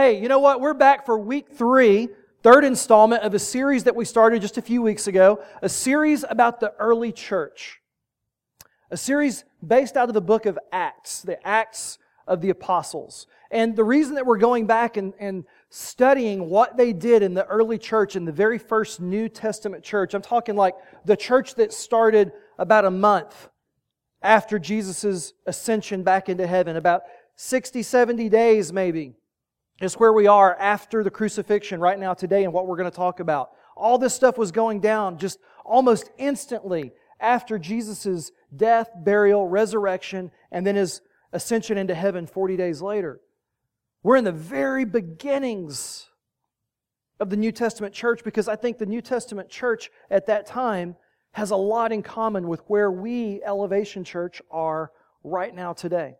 [0.00, 0.62] Hey, you know what?
[0.62, 2.08] We're back for week three,
[2.42, 6.24] third installment of a series that we started just a few weeks ago, a series
[6.30, 7.82] about the early church.
[8.90, 13.26] A series based out of the book of Acts, the Acts of the Apostles.
[13.50, 17.44] And the reason that we're going back and, and studying what they did in the
[17.44, 21.74] early church, in the very first New Testament church, I'm talking like the church that
[21.74, 23.50] started about a month
[24.22, 27.02] after Jesus' ascension back into heaven, about
[27.36, 29.16] 60, 70 days maybe
[29.80, 32.96] is where we are after the crucifixion right now today and what we're going to
[32.96, 33.50] talk about.
[33.76, 40.66] All this stuff was going down just almost instantly after Jesus' death, burial, resurrection, and
[40.66, 41.00] then his
[41.32, 43.20] ascension into heaven 40 days later.
[44.02, 46.06] We're in the very beginnings
[47.18, 50.96] of the New Testament church because I think the New Testament church at that time
[51.32, 54.90] has a lot in common with where we, Elevation Church, are
[55.22, 56.16] right now today.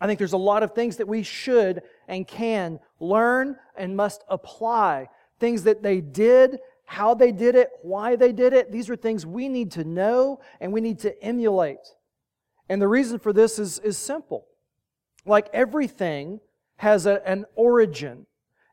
[0.00, 4.22] I think there's a lot of things that we should and can learn and must
[4.28, 5.08] apply.
[5.40, 8.70] Things that they did, how they did it, why they did it.
[8.70, 11.78] These are things we need to know and we need to emulate.
[12.68, 14.46] And the reason for this is, is simple.
[15.24, 16.40] Like everything
[16.76, 18.26] has a, an origin.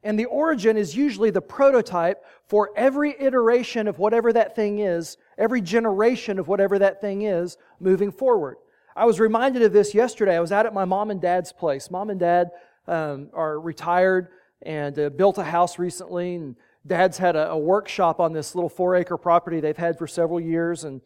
[0.04, 5.16] And the origin is usually the prototype for every iteration of whatever that thing is,
[5.38, 8.58] every generation of whatever that thing is moving forward.
[8.98, 10.36] I was reminded of this yesterday.
[10.36, 11.90] I was out at my mom and dad's place.
[11.90, 12.52] Mom and dad
[12.90, 14.30] um, are retired
[14.64, 18.70] and uh, built a house recently, and dad's had a, a workshop on this little
[18.70, 20.84] four acre property they've had for several years.
[20.84, 21.02] And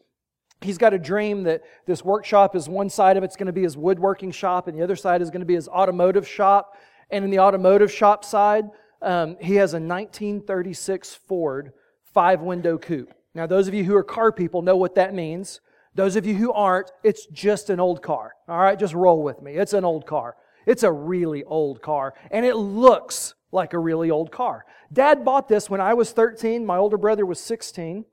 [0.60, 3.62] he's got a dream that this workshop is one side of it's going to be
[3.62, 6.76] his woodworking shop, and the other side is going to be his automotive shop.
[7.10, 8.64] And in the automotive shop side,
[9.02, 11.72] um, he has a 1936 Ford
[12.12, 13.12] five window coupe.
[13.34, 15.60] Now, those of you who are car people know what that means.
[15.96, 18.32] Those of you who aren't, it's just an old car.
[18.48, 19.54] All right, just roll with me.
[19.54, 20.34] It's an old car.
[20.66, 24.64] It's a really old car, and it looks like a really old car.
[24.92, 26.64] Dad bought this when I was 13.
[26.64, 28.04] My older brother was 16.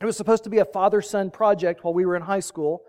[0.00, 2.82] It was supposed to be a father son project while we were in high school.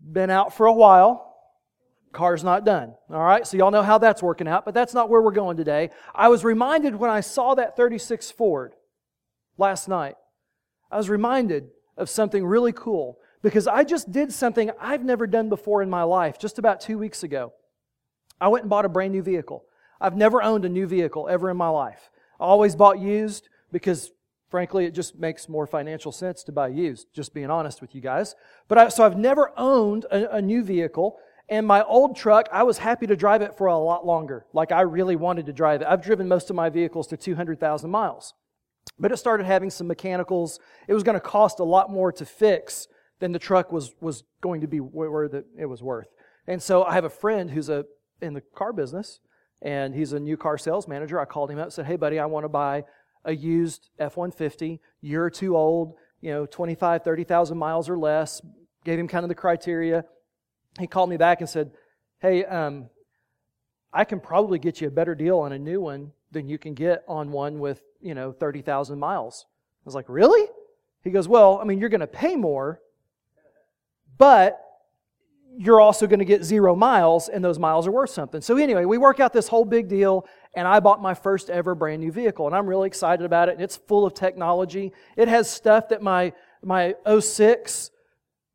[0.00, 1.26] Been out for a while.
[2.12, 2.94] Car's not done.
[3.10, 5.56] All right, so y'all know how that's working out, but that's not where we're going
[5.56, 5.90] today.
[6.14, 8.74] I was reminded when I saw that 36 Ford
[9.58, 10.16] last night,
[10.90, 15.48] I was reminded of something really cool because I just did something I've never done
[15.48, 17.52] before in my life just about two weeks ago.
[18.40, 19.64] I went and bought a brand new vehicle.
[20.00, 22.10] I've never owned a new vehicle ever in my life.
[22.38, 24.12] I always bought used because,
[24.48, 28.00] frankly, it just makes more financial sense to buy used, just being honest with you
[28.00, 28.34] guys.
[28.68, 31.18] But I, so I've never owned a, a new vehicle.
[31.50, 34.46] And my old truck, I was happy to drive it for a lot longer.
[34.52, 35.88] Like I really wanted to drive it.
[35.88, 38.34] I've driven most of my vehicles to 200,000 miles.
[38.98, 40.60] But it started having some mechanicals.
[40.88, 42.86] It was going to cost a lot more to fix
[43.18, 45.24] than the truck was, was going to be where
[45.58, 46.08] it was worth.
[46.46, 47.84] And so I have a friend who's a,
[48.20, 49.20] in the car business,
[49.62, 51.20] and he's a new car sales manager.
[51.20, 52.84] I called him up and said, Hey, buddy, I want to buy
[53.24, 58.40] a used F 150, year or two old, you know, 25, 30,000 miles or less.
[58.84, 60.04] Gave him kind of the criteria.
[60.78, 61.70] He called me back and said,
[62.20, 62.88] Hey, um,
[63.92, 66.74] I can probably get you a better deal on a new one than you can
[66.74, 69.46] get on one with, you know, 30,000 miles.
[69.48, 70.46] I was like, really?
[71.02, 72.80] He goes, well, I mean, you're going to pay more,
[74.16, 74.60] but
[75.56, 78.40] you're also going to get zero miles, and those miles are worth something.
[78.40, 81.74] So, anyway, we work out this whole big deal, and I bought my first ever
[81.74, 84.92] brand new vehicle, and I'm really excited about it, and it's full of technology.
[85.16, 87.90] It has stuff that my, my 06,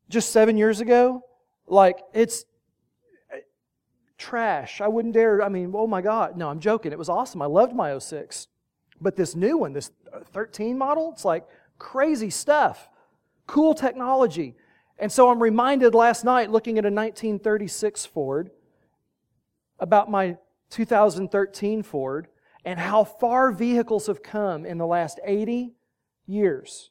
[0.08, 1.22] just seven years ago,
[1.66, 2.44] like, it's
[3.32, 3.40] eh,
[4.18, 4.80] trash.
[4.80, 6.36] I wouldn't dare, I mean, oh my God.
[6.36, 6.92] No, I'm joking.
[6.92, 7.42] It was awesome.
[7.42, 8.48] I loved my 06.
[9.00, 9.90] But this new one, this
[10.32, 11.46] 13 model, it's like
[11.78, 12.88] crazy stuff.
[13.46, 14.54] Cool technology.
[14.98, 18.50] And so I'm reminded last night, looking at a 1936 Ford,
[19.78, 20.38] about my
[20.70, 22.28] 2013 Ford
[22.64, 25.74] and how far vehicles have come in the last 80
[26.26, 26.90] years.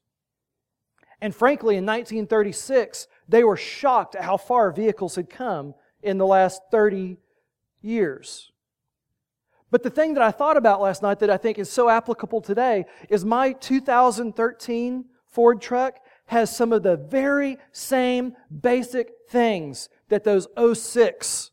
[1.22, 6.26] And frankly, in 1936, they were shocked at how far vehicles had come in the
[6.26, 7.18] last 30
[7.82, 8.52] years.
[9.72, 12.42] But the thing that I thought about last night that I think is so applicable
[12.42, 20.24] today is my 2013 Ford truck has some of the very same basic things that
[20.24, 21.52] those 06,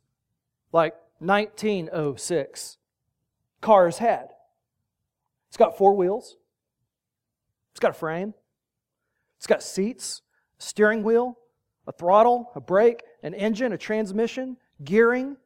[0.73, 2.79] like 1906
[3.61, 4.29] cars had.
[5.49, 6.37] It's got four wheels.
[7.73, 8.35] It's got a frame.
[9.39, 10.23] It's got seats,
[10.59, 11.39] a steering wheel,
[11.87, 15.37] a throttle, a brake, an engine, a transmission, gearing.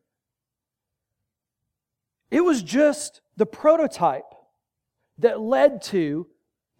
[2.30, 4.34] It was just the prototype
[5.18, 6.26] that led to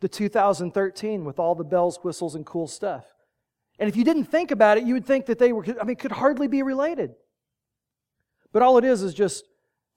[0.01, 3.05] the 2013 with all the bells, whistles, and cool stuff.
[3.79, 5.97] And if you didn't think about it, you would think that they were, I mean,
[5.97, 7.15] could hardly be related.
[8.53, 9.45] But all it is is just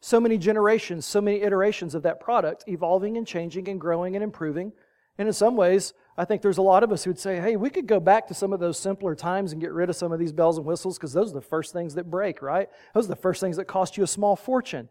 [0.02, 4.24] so many generations, so many iterations of that product, evolving and changing and growing and
[4.24, 4.72] improving.
[5.18, 7.70] And in some ways, I think there's a lot of us who'd say, hey, we
[7.70, 10.20] could go back to some of those simpler times and get rid of some of
[10.20, 12.70] these bells and whistles because those are the first things that break, right?
[12.94, 14.88] Those are the first things that cost you a small fortune.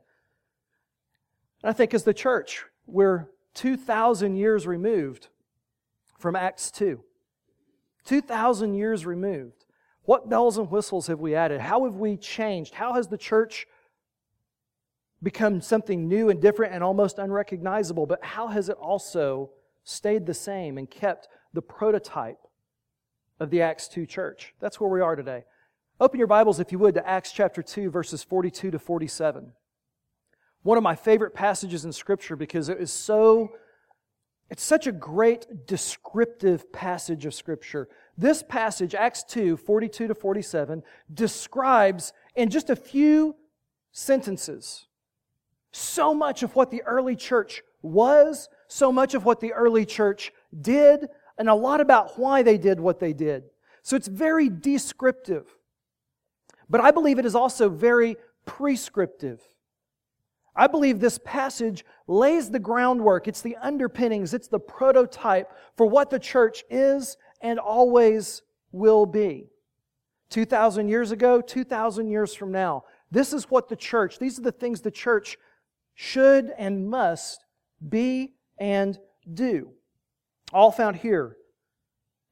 [1.62, 3.28] And I think as the church, we're
[3.58, 5.26] 2,000 years removed
[6.16, 7.02] from Acts 2.
[8.05, 9.64] 2,000 years removed.
[10.05, 11.60] What bells and whistles have we added?
[11.60, 12.75] How have we changed?
[12.75, 13.66] How has the church
[15.25, 18.06] become something new and different and almost unrecognizable?
[18.06, 19.50] But how has it also
[19.82, 22.38] stayed the same and kept the prototype
[23.40, 24.54] of the Acts 2 church?
[24.61, 25.43] That's where we are today.
[26.00, 29.52] Open your Bibles, if you would, to Acts chapter 2, verses 42 to 47.
[30.62, 33.50] One of my favorite passages in Scripture because it is so
[34.50, 37.88] it's such a great descriptive passage of Scripture.
[38.16, 40.82] This passage, Acts 2 42 to 47,
[41.12, 43.37] describes in just a few
[43.93, 44.87] sentences
[45.72, 50.32] so much of what the early church was, so much of what the early church
[50.58, 51.06] did,
[51.37, 53.44] and a lot about why they did what they did.
[53.82, 55.46] So it's very descriptive.
[56.70, 59.40] But I believe it is also very prescriptive.
[60.58, 66.10] I believe this passage lays the groundwork, it's the underpinnings, it's the prototype for what
[66.10, 69.46] the church is and always will be.
[70.31, 72.82] 2,000 years ago, 2,000 years from now.
[73.12, 75.38] This is what the church, these are the things the church
[75.94, 77.44] should and must
[77.88, 78.99] be and
[79.32, 79.70] do.
[80.52, 81.37] All found here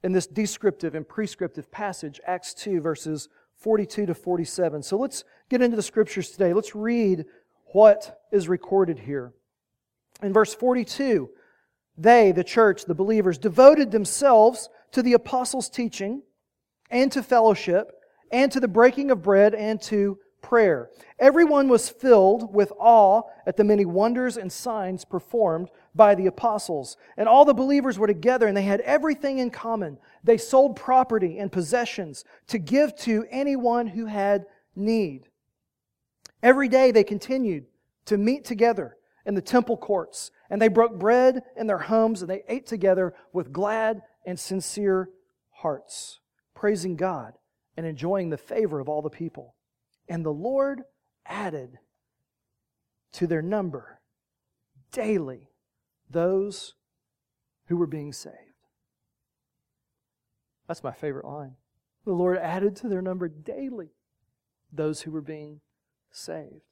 [0.03, 4.83] in this descriptive and prescriptive passage, Acts 2, verses 42 to 47.
[4.83, 6.53] So let's get into the scriptures today.
[6.53, 7.25] Let's read
[7.77, 9.35] what is recorded here.
[10.23, 11.29] In verse 42,
[11.99, 16.23] they, the church, the believers, devoted themselves to the apostles' teaching
[16.91, 17.93] and to fellowship
[18.33, 20.89] and to the breaking of bread and to prayer.
[21.19, 26.97] Everyone was filled with awe at the many wonders and signs performed by the apostles.
[27.19, 29.99] And all the believers were together and they had everything in common.
[30.25, 35.29] They sold property and possessions to give to anyone who had need.
[36.43, 37.67] Every day they continued
[38.07, 42.31] to meet together in the temple courts, and they broke bread in their homes, and
[42.31, 45.11] they ate together with glad and sincere
[45.51, 46.21] hearts,
[46.55, 47.35] praising God
[47.77, 49.55] and enjoying the favor of all the people.
[50.09, 50.83] And the Lord
[51.27, 51.79] added
[53.13, 54.01] to their number
[54.93, 55.51] daily
[56.09, 56.75] those
[57.67, 58.37] who were being saved.
[60.69, 61.57] That's my favorite line.
[62.05, 63.91] The Lord added to their number daily
[64.73, 65.61] those who were being
[66.17, 66.63] saved.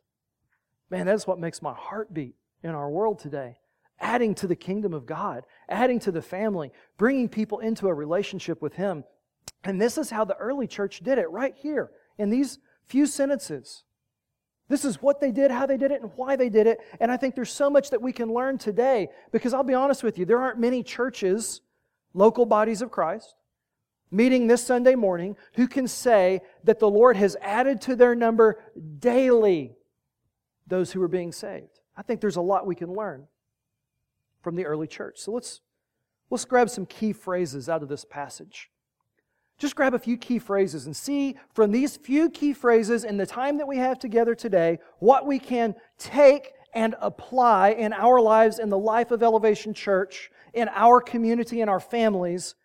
[0.90, 3.58] Man, that's what makes my heart beat in our world today.
[4.00, 8.60] Adding to the kingdom of God, adding to the family, bringing people into a relationship
[8.60, 9.04] with Him.
[9.62, 13.84] And this is how the early church did it right here in these few sentences.
[14.68, 16.80] This is what they did, how they did it, and why they did it.
[17.00, 20.02] And I think there's so much that we can learn today because I'll be honest
[20.02, 21.60] with you, there aren't many churches,
[22.14, 23.34] local bodies of Christ,
[24.14, 28.62] meeting this Sunday morning who can say that the Lord has added to their number
[28.98, 29.74] daily
[30.66, 31.80] those who are being saved.
[31.96, 33.26] I think there's a lot we can learn
[34.40, 35.18] from the early church.
[35.18, 35.60] So let's,
[36.30, 38.70] let's grab some key phrases out of this passage.
[39.58, 43.26] Just grab a few key phrases and see from these few key phrases in the
[43.26, 48.58] time that we have together today what we can take and apply in our lives,
[48.58, 52.56] in the life of Elevation Church, in our community, in our families,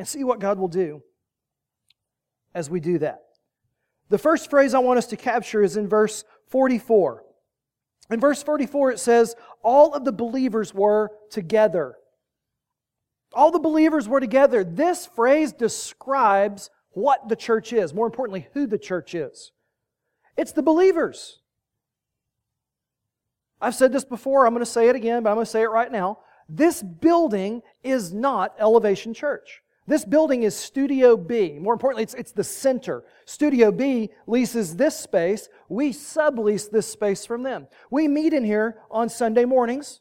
[0.00, 1.02] and see what God will do
[2.54, 3.20] as we do that.
[4.08, 7.22] The first phrase I want us to capture is in verse 44.
[8.10, 11.96] In verse 44, it says, All of the believers were together.
[13.34, 14.64] All the believers were together.
[14.64, 17.92] This phrase describes what the church is.
[17.92, 19.52] More importantly, who the church is.
[20.34, 21.40] It's the believers.
[23.60, 25.60] I've said this before, I'm going to say it again, but I'm going to say
[25.60, 26.20] it right now.
[26.48, 29.60] This building is not Elevation Church.
[29.86, 31.58] This building is Studio B.
[31.58, 33.02] More importantly, it's, it's the center.
[33.24, 35.48] Studio B leases this space.
[35.68, 37.66] We sublease this space from them.
[37.90, 40.00] We meet in here on Sunday mornings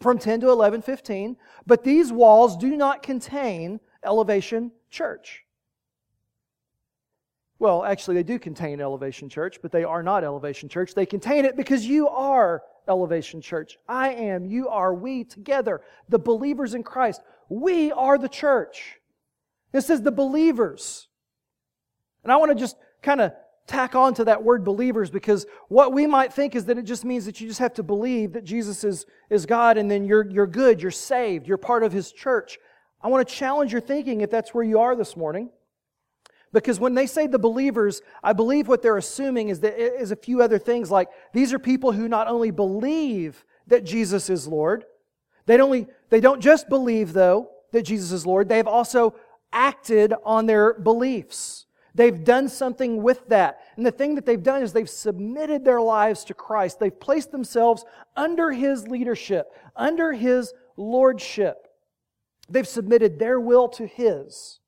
[0.00, 1.36] from 10 to 11:15,
[1.66, 5.44] but these walls do not contain Elevation Church.
[7.58, 10.94] Well, actually they do contain Elevation Church, but they are not Elevation Church.
[10.94, 13.76] They contain it because you are Elevation Church.
[13.88, 17.22] I am, you are, we together, the believers in Christ.
[17.48, 18.98] We are the church.
[19.72, 21.08] This says the believers.
[22.22, 23.32] And I want to just kind of
[23.66, 27.04] tack on to that word believers because what we might think is that it just
[27.04, 30.28] means that you just have to believe that Jesus is, is God and then you're,
[30.28, 32.58] you're good, you're saved, you're part of His church.
[33.02, 35.50] I want to challenge your thinking if that's where you are this morning.
[36.52, 40.16] Because when they say the believers, I believe what they're assuming is that is a
[40.16, 44.84] few other things like these are people who not only believe that Jesus is Lord,
[45.48, 49.14] they only they don't just believe though that Jesus is Lord, they've also
[49.50, 51.64] acted on their beliefs.
[51.94, 53.60] They've done something with that.
[53.76, 56.78] And the thing that they've done is they've submitted their lives to Christ.
[56.78, 61.66] They've placed themselves under His leadership, under His lordship.
[62.48, 64.60] They've submitted their will to His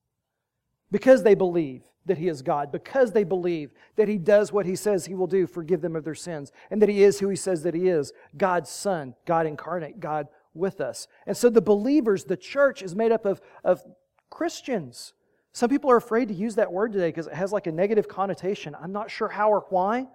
[0.91, 4.75] because they believe that He is God, because they believe that He does what He
[4.75, 7.37] says He will do, forgive them of their sins, and that He is who He
[7.37, 11.07] says that He is God's Son, God incarnate, God with us.
[11.27, 13.83] And so the believers, the church, is made up of, of
[14.31, 15.13] Christians.
[15.53, 18.09] Some people are afraid to use that word today because it has like a negative
[18.09, 18.77] connotation.
[18.81, 20.07] I'm not sure how or why.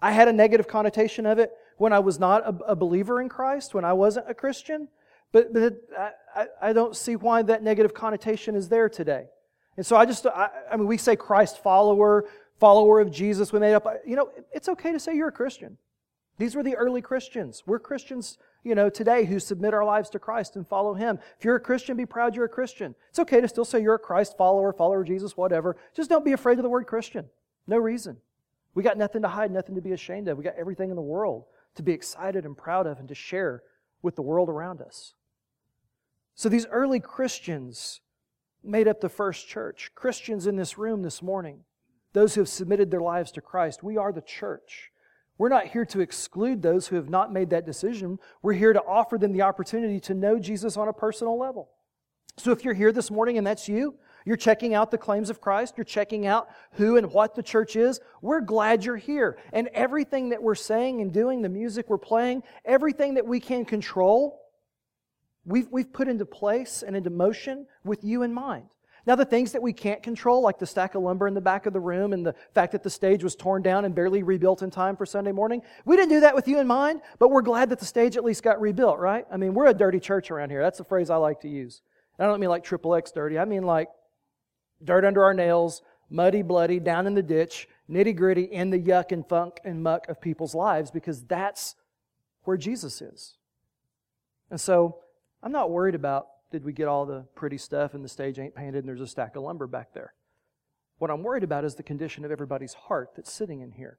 [0.00, 3.28] I had a negative connotation of it when I was not a, a believer in
[3.28, 4.88] Christ, when I wasn't a Christian.
[5.32, 5.74] But, but
[6.34, 9.26] I, I don't see why that negative connotation is there today.
[9.76, 12.24] And so I just, I, I mean, we say Christ follower,
[12.58, 13.52] follower of Jesus.
[13.52, 15.76] We made up, you know, it's okay to say you're a Christian.
[16.38, 17.64] These were the early Christians.
[17.66, 21.18] We're Christians, you know, today who submit our lives to Christ and follow Him.
[21.38, 22.94] If you're a Christian, be proud you're a Christian.
[23.10, 25.76] It's okay to still say you're a Christ follower, follower of Jesus, whatever.
[25.94, 27.26] Just don't be afraid of the word Christian.
[27.66, 28.18] No reason.
[28.74, 30.38] We got nothing to hide, nothing to be ashamed of.
[30.38, 33.62] We got everything in the world to be excited and proud of and to share
[34.02, 35.14] with the world around us.
[36.36, 38.00] So these early Christians
[38.62, 39.90] made up the first church.
[39.96, 41.64] Christians in this room this morning,
[42.12, 44.92] those who have submitted their lives to Christ, we are the church.
[45.38, 48.18] We're not here to exclude those who have not made that decision.
[48.42, 51.70] We're here to offer them the opportunity to know Jesus on a personal level.
[52.36, 55.40] So if you're here this morning and that's you, you're checking out the claims of
[55.40, 59.38] Christ, you're checking out who and what the church is, we're glad you're here.
[59.52, 63.64] And everything that we're saying and doing, the music we're playing, everything that we can
[63.64, 64.40] control,
[65.44, 68.66] we've, we've put into place and into motion with you in mind.
[69.08, 71.64] Now, the things that we can't control, like the stack of lumber in the back
[71.64, 74.60] of the room and the fact that the stage was torn down and barely rebuilt
[74.60, 77.40] in time for Sunday morning, we didn't do that with you in mind, but we're
[77.40, 79.24] glad that the stage at least got rebuilt, right?
[79.32, 80.62] I mean, we're a dirty church around here.
[80.62, 81.80] That's the phrase I like to use.
[82.18, 83.38] I don't mean like triple X dirty.
[83.38, 83.88] I mean like
[84.84, 89.10] dirt under our nails, muddy, bloody, down in the ditch, nitty gritty, in the yuck
[89.10, 91.76] and funk and muck of people's lives because that's
[92.44, 93.38] where Jesus is.
[94.50, 94.98] And so
[95.42, 98.54] I'm not worried about did we get all the pretty stuff and the stage ain't
[98.54, 100.14] painted and there's a stack of lumber back there.
[100.98, 103.98] What I'm worried about is the condition of everybody's heart that's sitting in here.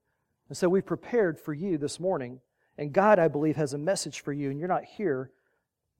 [0.50, 2.42] And so we've prepared for you this morning.
[2.78, 5.32] And God, I believe, has a message for you, and you're not here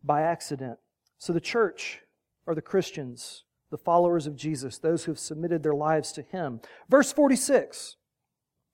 [0.04, 0.80] by accident.
[1.18, 2.02] So the church
[2.48, 6.62] are the Christians, the followers of Jesus, those who have submitted their lives to Him.
[6.90, 7.98] Verse 46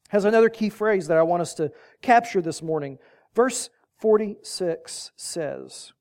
[0.10, 3.00] has another key phrase that I want us to capture this morning.
[3.34, 5.91] Verse 46 says,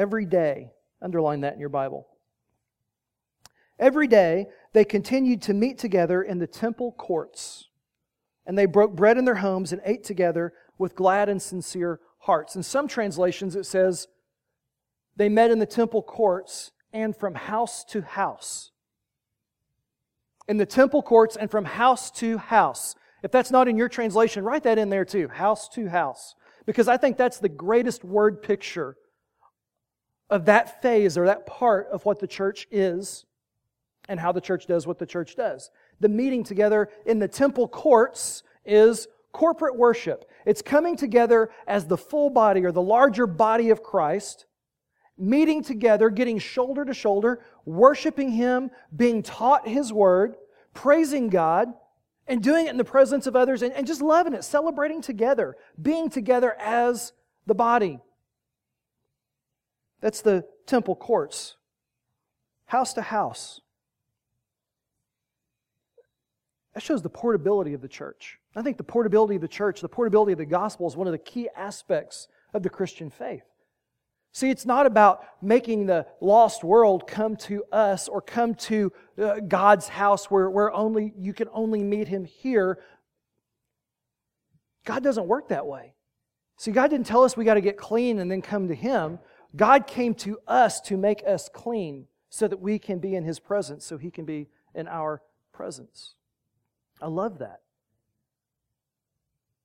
[0.00, 2.08] Every day, underline that in your Bible.
[3.78, 7.68] Every day, they continued to meet together in the temple courts,
[8.46, 12.56] and they broke bread in their homes and ate together with glad and sincere hearts.
[12.56, 14.08] In some translations, it says
[15.16, 18.70] they met in the temple courts and from house to house.
[20.48, 22.94] In the temple courts and from house to house.
[23.22, 26.36] If that's not in your translation, write that in there too house to house.
[26.64, 28.96] Because I think that's the greatest word picture
[30.30, 33.26] of that phase or that part of what the church is
[34.08, 35.70] and how the church does what the church does.
[36.00, 40.28] The meeting together in the temple courts is corporate worship.
[40.46, 44.46] It's coming together as the full body or the larger body of Christ,
[45.18, 50.36] meeting together, getting shoulder to shoulder, worshiping Him, being taught His Word,
[50.74, 51.68] praising God,
[52.26, 55.56] and doing it in the presence of others and, and just loving it, celebrating together,
[55.80, 57.12] being together as
[57.46, 58.00] the body.
[60.00, 61.56] That's the temple courts,
[62.66, 63.60] house to house.
[66.74, 68.38] That shows the portability of the church.
[68.54, 71.12] I think the portability of the church, the portability of the gospel is one of
[71.12, 73.42] the key aspects of the Christian faith.
[74.32, 79.40] See, it's not about making the lost world come to us or come to uh,
[79.40, 82.78] God's house where, where only you can only meet him here.
[84.84, 85.94] God doesn't work that way.
[86.58, 89.18] See, God didn't tell us we got to get clean and then come to him.
[89.56, 93.40] God came to us to make us clean so that we can be in His
[93.40, 96.14] presence, so He can be in our presence.
[97.02, 97.60] I love that.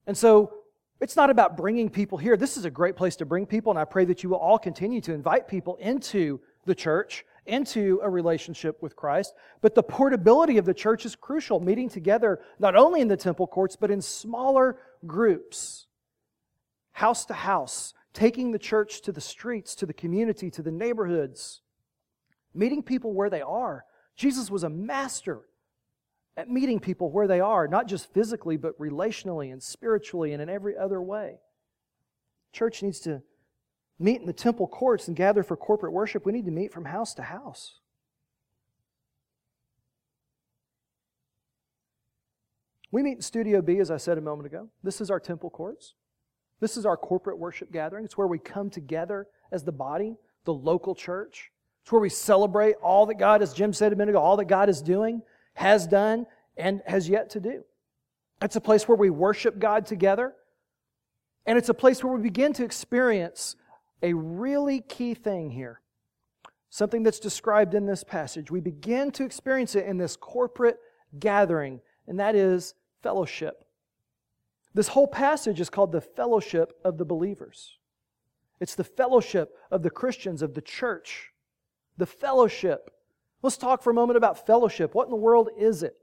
[0.07, 0.53] And so
[0.99, 2.37] it's not about bringing people here.
[2.37, 4.57] This is a great place to bring people, and I pray that you will all
[4.57, 9.33] continue to invite people into the church, into a relationship with Christ.
[9.61, 13.45] But the portability of the church is crucial, meeting together not only in the temple
[13.45, 15.85] courts, but in smaller groups,
[16.93, 21.61] house to house, taking the church to the streets, to the community, to the neighborhoods,
[22.53, 23.83] meeting people where they are.
[24.15, 25.41] Jesus was a master
[26.37, 30.49] at meeting people where they are, not just physically, but relationally and spiritually and in
[30.49, 31.35] every other way.
[32.53, 33.21] Church needs to
[33.99, 36.25] meet in the temple courts and gather for corporate worship.
[36.25, 37.79] We need to meet from house to house.
[42.91, 44.69] We meet in Studio B, as I said a moment ago.
[44.83, 45.95] This is our temple courts.
[46.59, 48.05] This is our corporate worship gathering.
[48.05, 51.51] It's where we come together as the body, the local church.
[51.83, 54.45] It's where we celebrate all that God, as Jim said a minute ago, all that
[54.45, 55.21] God is doing,
[55.53, 56.25] has done,
[56.57, 57.63] and has yet to do.
[58.41, 60.33] It's a place where we worship God together.
[61.45, 63.55] And it's a place where we begin to experience
[64.01, 65.81] a really key thing here.
[66.69, 68.51] Something that's described in this passage.
[68.51, 70.77] We begin to experience it in this corporate
[71.19, 73.64] gathering, and that is fellowship.
[74.75, 77.77] This whole passage is called the fellowship of the believers.
[78.59, 81.31] It's the fellowship of the Christians, of the church.
[81.97, 82.91] The fellowship.
[83.41, 84.93] Let's talk for a moment about fellowship.
[84.93, 85.95] What in the world is it?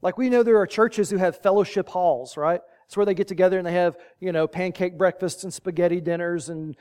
[0.00, 2.62] Like we know there are churches who have fellowship halls, right?
[2.86, 6.48] It's where they get together and they have, you know, pancake breakfasts and spaghetti dinners
[6.48, 6.76] and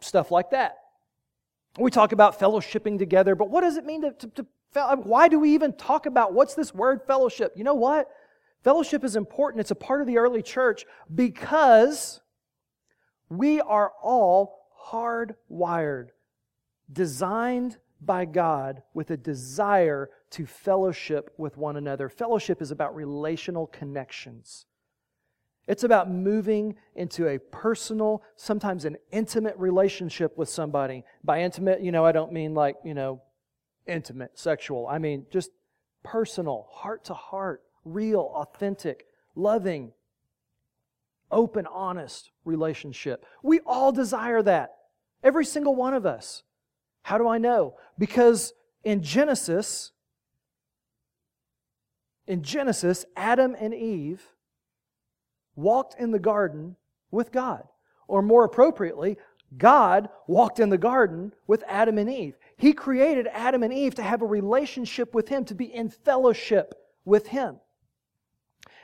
[0.00, 0.78] stuff like that.
[1.78, 5.38] We talk about fellowshipping together, but what does it mean to, to, to why do
[5.38, 7.52] we even talk about what's this word fellowship?
[7.54, 8.08] You know what?
[8.62, 9.60] Fellowship is important.
[9.60, 10.84] It's a part of the early church
[11.14, 12.20] because
[13.28, 16.08] we are all hardwired,
[16.92, 22.08] designed by God with a desire to fellowship with one another.
[22.08, 24.66] Fellowship is about relational connections.
[25.66, 31.04] It's about moving into a personal, sometimes an intimate relationship with somebody.
[31.22, 33.20] By intimate, you know, I don't mean like, you know,
[33.86, 34.86] intimate, sexual.
[34.86, 35.50] I mean just
[36.02, 39.92] personal, heart to heart, real, authentic, loving,
[41.30, 43.24] open, honest relationship.
[43.42, 44.74] We all desire that.
[45.22, 46.42] Every single one of us.
[47.02, 47.74] How do I know?
[47.98, 48.52] Because
[48.84, 49.92] in Genesis,
[52.26, 54.22] in Genesis, Adam and Eve
[55.56, 56.76] walked in the garden
[57.10, 57.64] with God.
[58.06, 59.18] Or more appropriately,
[59.56, 62.36] God walked in the garden with Adam and Eve.
[62.56, 66.74] He created Adam and Eve to have a relationship with Him, to be in fellowship
[67.04, 67.56] with Him.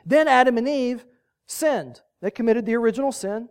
[0.04, 1.04] Then Adam and Eve
[1.46, 2.02] sinned.
[2.20, 3.48] They committed the original sin.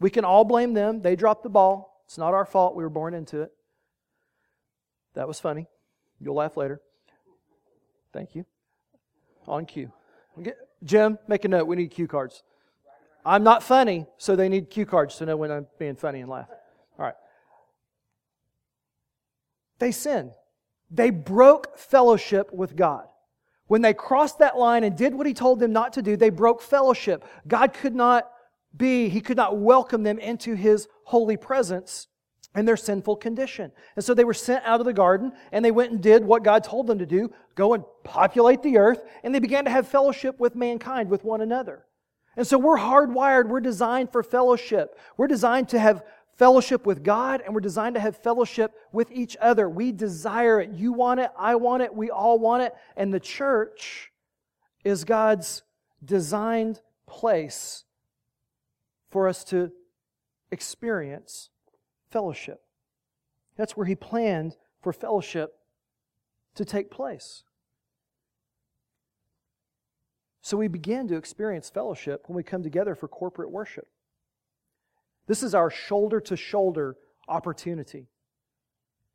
[0.00, 1.02] We can all blame them.
[1.02, 2.02] They dropped the ball.
[2.06, 2.76] It's not our fault.
[2.76, 3.52] We were born into it.
[5.14, 5.66] That was funny.
[6.20, 6.80] You'll laugh later.
[8.12, 8.44] Thank you.
[9.46, 9.92] On cue.
[10.82, 11.66] Jim, make a note.
[11.66, 12.42] We need cue cards.
[13.24, 16.30] I'm not funny, so they need cue cards to know when I'm being funny and
[16.30, 16.48] laugh.
[16.98, 17.14] All right.
[19.78, 20.32] They sinned.
[20.90, 23.06] They broke fellowship with God.
[23.66, 26.30] When they crossed that line and did what He told them not to do, they
[26.30, 27.24] broke fellowship.
[27.48, 28.30] God could not
[28.76, 32.08] be, He could not welcome them into His holy presence
[32.54, 33.72] in their sinful condition.
[33.96, 36.44] And so they were sent out of the garden and they went and did what
[36.44, 39.02] God told them to do go and populate the earth.
[39.22, 41.84] And they began to have fellowship with mankind, with one another.
[42.36, 43.48] And so we're hardwired.
[43.48, 44.98] We're designed for fellowship.
[45.16, 46.02] We're designed to have
[46.36, 49.68] fellowship with God and we're designed to have fellowship with each other.
[49.68, 50.70] We desire it.
[50.70, 51.30] You want it.
[51.38, 51.94] I want it.
[51.94, 52.74] We all want it.
[52.96, 54.10] And the church
[54.84, 55.62] is God's
[56.04, 57.84] designed place
[59.10, 59.70] for us to
[60.50, 61.50] experience
[62.10, 62.60] fellowship.
[63.56, 65.54] That's where He planned for fellowship
[66.56, 67.44] to take place.
[70.42, 73.88] So we begin to experience fellowship when we come together for corporate worship.
[75.26, 76.96] This is our shoulder to shoulder
[77.28, 78.08] opportunity.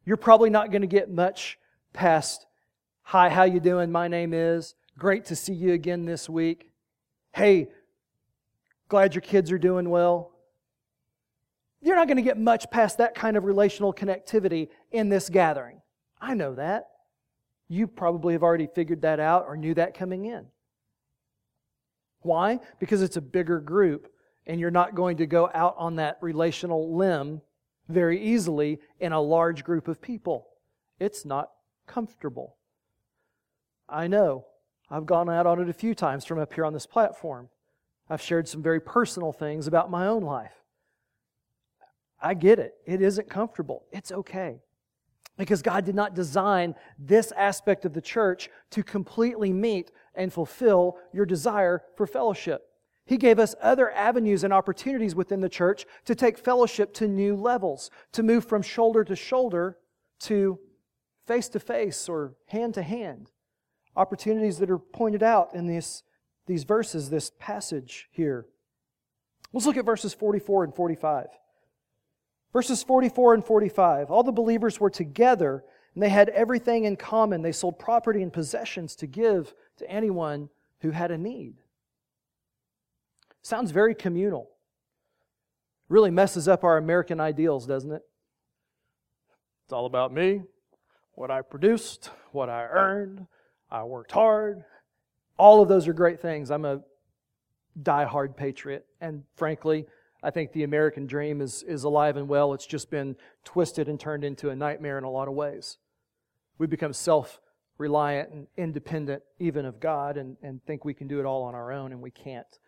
[0.05, 1.59] You're probably not going to get much
[1.93, 2.45] past,
[3.03, 3.91] hi, how you doing?
[3.91, 4.75] My name is.
[4.97, 6.71] Great to see you again this week.
[7.33, 7.67] Hey,
[8.87, 10.31] glad your kids are doing well.
[11.81, 15.81] You're not going to get much past that kind of relational connectivity in this gathering.
[16.19, 16.87] I know that.
[17.69, 20.47] You probably have already figured that out or knew that coming in.
[22.21, 22.59] Why?
[22.79, 24.11] Because it's a bigger group,
[24.49, 27.39] and you're not going to go out on that relational limb
[27.87, 30.47] very easily in a large group of people.
[30.99, 31.51] It's not
[31.85, 32.55] comfortable.
[33.87, 34.45] I know.
[34.89, 37.49] I've gone out on it a few times from up here on this platform.
[38.09, 40.63] I've shared some very personal things about my own life.
[42.19, 42.73] I get it.
[42.87, 43.83] It isn't comfortable.
[43.91, 44.61] It's okay.
[45.37, 50.97] Because God did not design this aspect of the church to completely meet and fulfill
[51.13, 52.68] your desire for fellowship.
[53.09, 57.35] He gave us other avenues and opportunities within the church to take fellowship to new
[57.35, 59.79] levels, to move from shoulder to shoulder
[60.19, 60.59] to
[61.25, 63.31] face to face or hand to hand.
[63.95, 66.03] Opportunities that are pointed out in this,
[66.45, 68.45] these verses, this passage here.
[69.53, 71.29] Let's look at verses 44 and 45.
[72.53, 74.11] Verses 44 and 45.
[74.11, 75.63] All the believers were together
[75.95, 77.41] And they had everything in common.
[77.41, 80.49] They sold property and possessions to give to anyone
[80.81, 81.55] who had a need.
[83.41, 84.49] Sounds very communal.
[85.87, 88.01] Really messes up our American ideals, doesn't it?
[89.65, 90.41] It's all about me,
[91.13, 93.27] what I produced, what I earned,
[93.69, 94.63] I worked hard.
[95.37, 96.49] All of those are great things.
[96.49, 96.81] I'm a
[97.81, 99.85] die-hard patriot, and frankly,
[100.21, 102.53] I think the American dream is, is alive and well.
[102.53, 105.77] It's just been twisted and turned into a nightmare in a lot of ways.
[106.57, 107.39] We become self
[107.77, 111.55] reliant and independent, even of God, and, and think we can do it all on
[111.55, 112.59] our own, and we can't.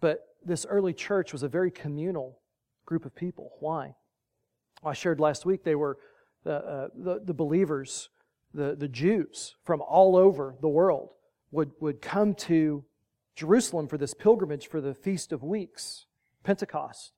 [0.00, 2.40] But this early church was a very communal
[2.84, 3.52] group of people.
[3.60, 3.94] Why?
[4.82, 5.98] Well, I shared last week they were
[6.44, 8.08] the, uh, the, the believers,
[8.54, 11.10] the, the Jews from all over the world
[11.50, 12.84] would, would come to
[13.34, 16.06] Jerusalem for this pilgrimage for the Feast of Weeks.
[16.44, 17.12] Pentecost.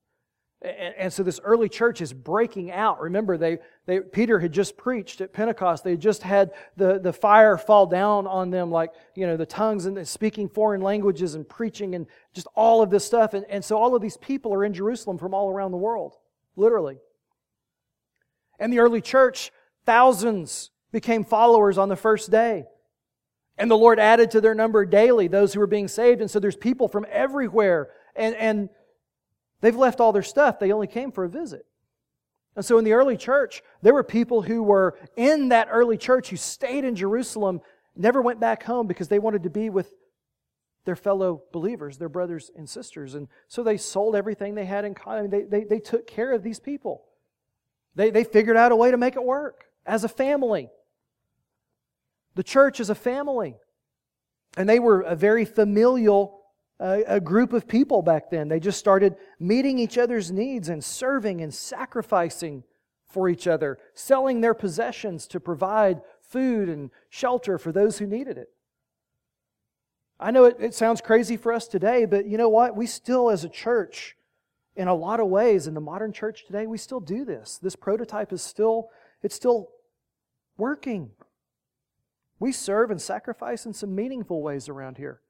[0.60, 3.00] And, and, so this early church is breaking out.
[3.00, 5.84] Remember, they, they, Peter had just preached at Pentecost.
[5.84, 9.86] They just had the, the fire fall down on them, like, you know, the tongues
[9.86, 13.34] and the speaking foreign languages and preaching and just all of this stuff.
[13.34, 16.16] And, and so all of these people are in Jerusalem from all around the world,
[16.56, 16.98] literally.
[18.58, 19.52] And the early church,
[19.86, 22.64] thousands became followers on the first day.
[23.58, 26.20] And the Lord added to their number daily those who were being saved.
[26.20, 27.90] And so there's people from everywhere.
[28.16, 28.68] And, and
[29.60, 30.58] They've left all their stuff.
[30.58, 31.66] They only came for a visit.
[32.56, 36.30] And so in the early church, there were people who were in that early church
[36.30, 37.60] who stayed in Jerusalem,
[37.94, 39.92] never went back home because they wanted to be with
[40.84, 43.14] their fellow believers, their brothers and sisters.
[43.14, 45.30] And so they sold everything they had in common.
[45.30, 47.04] They, they, they took care of these people.
[47.94, 50.70] They, they figured out a way to make it work as a family.
[52.36, 53.56] The church is a family.
[54.56, 56.37] And they were a very familial
[56.80, 58.48] a, a group of people back then.
[58.48, 62.64] They just started meeting each other's needs and serving and sacrificing
[63.08, 68.36] for each other, selling their possessions to provide food and shelter for those who needed
[68.36, 68.50] it.
[70.20, 72.76] I know it, it, sounds crazy for us today, but you know what?
[72.76, 74.16] We still, as a church,
[74.74, 77.58] in a lot of ways, in the modern church today, we still do this.
[77.58, 78.90] This prototype is still,
[79.22, 79.70] it's still
[80.56, 81.10] working.
[82.40, 85.20] We serve and sacrifice in some meaningful ways around here.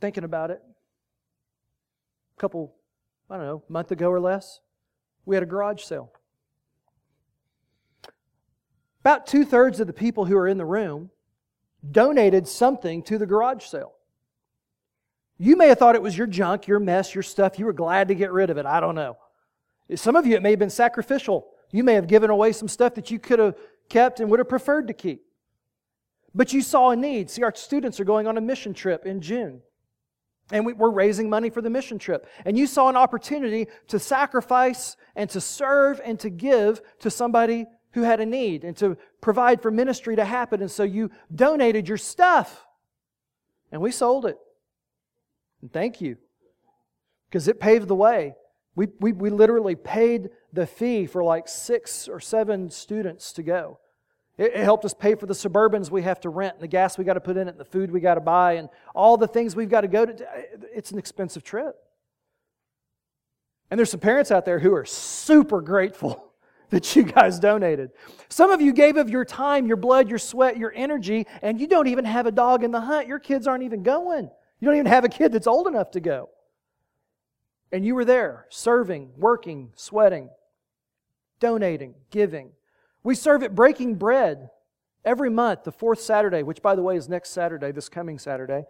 [0.00, 0.62] Thinking about it.
[2.36, 2.74] A couple,
[3.30, 4.60] I don't know, month ago or less,
[5.24, 6.12] we had a garage sale.
[9.00, 11.10] About two thirds of the people who are in the room
[11.88, 13.92] donated something to the garage sale.
[15.38, 17.58] You may have thought it was your junk, your mess, your stuff.
[17.58, 18.66] You were glad to get rid of it.
[18.66, 19.18] I don't know.
[19.94, 21.46] Some of you, it may have been sacrificial.
[21.70, 23.54] You may have given away some stuff that you could have
[23.88, 25.22] kept and would have preferred to keep.
[26.34, 27.30] But you saw a need.
[27.30, 29.62] See, our students are going on a mission trip in June.
[30.50, 32.28] And we, are raising money for the mission trip.
[32.44, 37.66] And you saw an opportunity to sacrifice and to serve and to give to somebody
[37.92, 40.60] who had a need and to provide for ministry to happen.
[40.60, 42.64] And so you donated your stuff.
[43.72, 44.38] And we sold it.
[45.62, 46.16] And thank you.
[47.28, 48.36] Because it paved the way.
[48.76, 53.80] We, we, we literally paid the fee for like six or seven students to go.
[54.38, 57.04] It, helped us pay for the Suburbans we have to rent, and the gas we
[57.04, 59.26] got to put in it, and the food we got to buy, and all the
[59.26, 60.26] things we've got to go to.
[60.74, 61.76] It's an expensive trip.
[63.70, 66.32] And there's some parents out there who are super grateful
[66.70, 67.90] that you guys donated.
[68.28, 71.66] Some of you gave of your time, your blood, your sweat, your energy, and you
[71.66, 73.08] don't even have a dog in the hunt.
[73.08, 74.30] Your kids aren't even going.
[74.60, 76.28] You don't even have a kid that's old enough to go.
[77.72, 80.30] And you were there, serving, working, sweating,
[81.40, 82.52] donating, giving.
[83.06, 84.50] We serve at Breaking Bread
[85.04, 88.64] every month, the fourth Saturday, which, by the way, is next Saturday, this coming Saturday.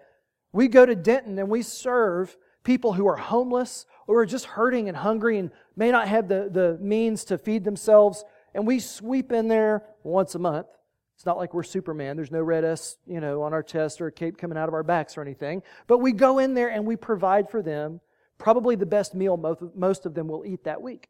[0.52, 4.88] We go to Denton and we serve people who are homeless or are just hurting
[4.88, 8.26] and hungry and may not have the, the means to feed themselves.
[8.54, 10.66] And we sweep in there once a month.
[11.14, 12.16] It's not like we're Superman.
[12.16, 14.74] There's no red S, you know, on our chest or a cape coming out of
[14.74, 15.62] our backs or anything.
[15.86, 18.02] But we go in there and we provide for them
[18.36, 19.38] probably the best meal
[19.74, 21.08] most of them will eat that week.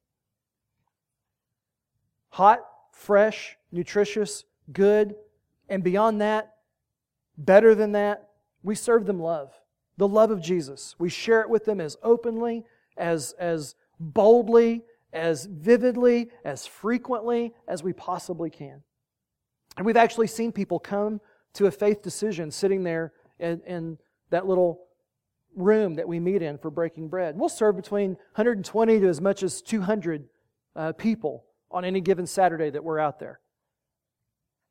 [2.28, 2.60] Hot,
[2.96, 5.14] fresh, nutritious, good,
[5.68, 6.54] and beyond that,
[7.36, 8.30] better than that,
[8.62, 9.52] we serve them love.
[9.98, 10.94] The love of Jesus.
[10.98, 12.64] We share it with them as openly,
[12.96, 14.82] as, as boldly,
[15.12, 18.82] as vividly, as frequently as we possibly can.
[19.76, 21.20] And we've actually seen people come
[21.54, 23.98] to a faith decision sitting there in, in
[24.30, 24.80] that little
[25.54, 27.38] room that we meet in for breaking bread.
[27.38, 30.28] We'll serve between 120 to as much as 200
[30.74, 33.40] uh, people on any given Saturday that we're out there.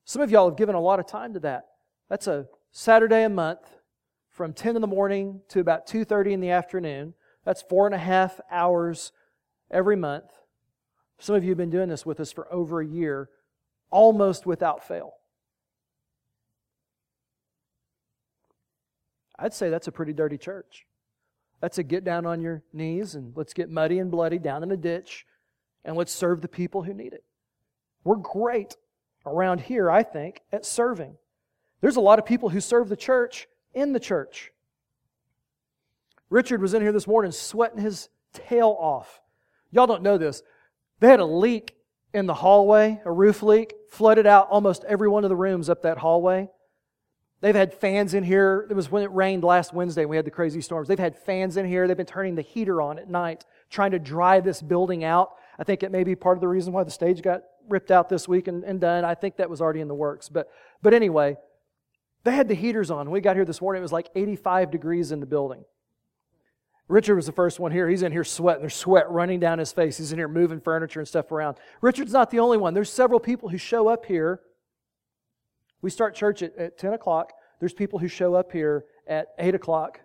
[0.05, 1.65] Some of y'all have given a lot of time to that.
[2.09, 3.77] That's a Saturday a month
[4.29, 7.13] from 10 in the morning to about 2.30 in the afternoon.
[7.43, 9.11] That's four and a half hours
[9.71, 10.31] every month.
[11.19, 13.29] Some of you have been doing this with us for over a year,
[13.89, 15.13] almost without fail.
[19.37, 20.85] I'd say that's a pretty dirty church.
[21.61, 24.71] That's a get down on your knees and let's get muddy and bloody down in
[24.71, 25.25] a ditch
[25.85, 27.23] and let's serve the people who need it.
[28.03, 28.75] We're great
[29.25, 31.15] around here, I think, at serving.
[31.81, 34.51] There's a lot of people who serve the church in the church.
[36.29, 39.21] Richard was in here this morning sweating his tail off.
[39.71, 40.41] Y'all don't know this.
[40.99, 41.75] They had a leak
[42.13, 45.83] in the hallway, a roof leak, flooded out almost every one of the rooms up
[45.83, 46.49] that hallway.
[47.41, 48.65] They've had fans in here.
[48.69, 50.05] It was when it rained last Wednesday.
[50.05, 50.87] We had the crazy storms.
[50.87, 51.87] They've had fans in here.
[51.87, 55.33] They've been turning the heater on at night, trying to dry this building out.
[55.57, 58.09] I think it may be part of the reason why the stage got ripped out
[58.09, 59.05] this week and, and done.
[59.05, 60.29] I think that was already in the works.
[60.29, 60.49] But,
[60.81, 61.37] but anyway,
[62.23, 63.07] they had the heaters on.
[63.07, 65.63] When we got here this morning, it was like 85 degrees in the building.
[66.87, 67.89] Richard was the first one here.
[67.89, 68.61] He's in here sweating.
[68.61, 69.97] There's sweat running down his face.
[69.97, 71.57] He's in here moving furniture and stuff around.
[71.81, 72.73] Richard's not the only one.
[72.73, 74.41] There's several people who show up here.
[75.81, 77.31] We start church at, at 10 o'clock.
[77.59, 80.01] There's people who show up here at 8 o'clock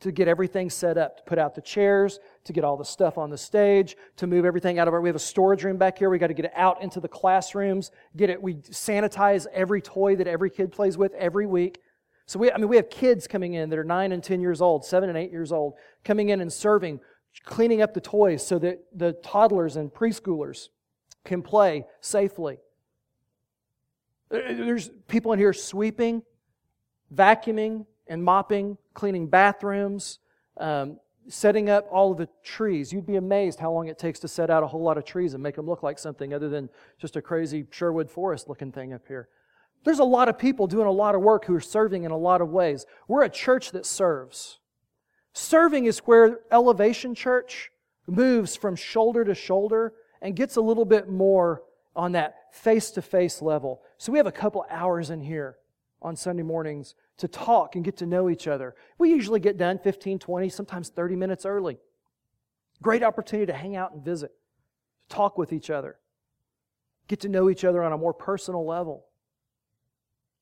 [0.00, 3.18] to get everything set up, to put out the chairs, to get all the stuff
[3.18, 5.00] on the stage, to move everything out of our.
[5.00, 6.08] We have a storage room back here.
[6.08, 7.90] We got to get it out into the classrooms.
[8.16, 8.40] Get it.
[8.40, 11.80] We sanitize every toy that every kid plays with every week.
[12.26, 14.60] So we, I mean, we have kids coming in that are nine and ten years
[14.60, 17.00] old, seven and eight years old, coming in and serving,
[17.44, 20.68] cleaning up the toys so that the toddlers and preschoolers
[21.24, 22.58] can play safely.
[24.30, 26.22] There's people in here sweeping,
[27.14, 30.18] vacuuming and mopping, cleaning bathrooms,
[30.56, 32.92] um, setting up all of the trees.
[32.92, 35.34] You'd be amazed how long it takes to set out a whole lot of trees
[35.34, 36.68] and make them look like something other than
[37.00, 39.28] just a crazy Sherwood Forest looking thing up here.
[39.84, 42.16] There's a lot of people doing a lot of work who are serving in a
[42.16, 42.86] lot of ways.
[43.06, 44.58] We're a church that serves.
[45.32, 47.70] Serving is where Elevation Church
[48.08, 51.62] moves from shoulder to shoulder and gets a little bit more
[51.94, 53.80] on that face to face level.
[53.96, 55.56] So we have a couple hours in here
[56.02, 58.74] on Sunday mornings to talk and get to know each other.
[58.96, 61.78] We usually get done 15, 20, sometimes 30 minutes early.
[62.80, 64.32] Great opportunity to hang out and visit,
[65.08, 65.96] talk with each other,
[67.08, 69.04] get to know each other on a more personal level.